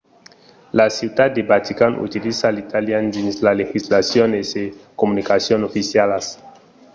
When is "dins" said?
3.13-3.33